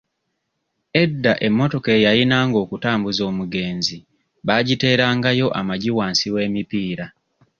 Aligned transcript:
Edda 1.03 1.33
emmotoka 1.47 1.89
eyayinanga 1.97 2.57
okutambuza 2.63 3.21
omugenzi 3.31 3.97
baagiterangayo 4.47 5.47
amagi 5.59 5.91
wansi 5.97 6.27
w'emipiira. 6.33 7.05